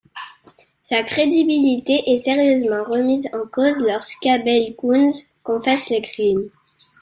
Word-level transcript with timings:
Sa 0.81 1.03
crédibilité 1.03 2.01
est 2.11 2.17
sérieusement 2.17 2.83
remise 2.83 3.27
en 3.35 3.45
cause 3.45 3.77
lorsqu'Abel 3.77 4.75
Koontz 4.75 5.27
confesse 5.43 5.91
le 5.91 6.01
crime. 6.01 6.49